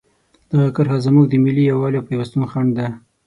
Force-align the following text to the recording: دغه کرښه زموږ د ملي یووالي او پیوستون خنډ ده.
دغه 0.49 0.67
کرښه 0.75 0.97
زموږ 1.05 1.25
د 1.29 1.33
ملي 1.43 1.63
یووالي 1.65 1.97
او 1.99 2.07
پیوستون 2.09 2.43
خنډ 2.51 2.69
ده. 2.77 2.87